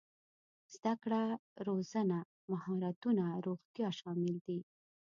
[0.73, 1.21] زده کړه
[1.67, 2.17] روزنه
[2.51, 4.59] مهارتونه روغتيا شامل دي.